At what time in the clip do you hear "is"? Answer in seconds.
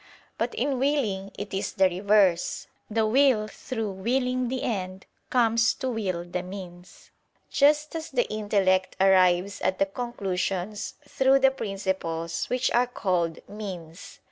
1.53-1.73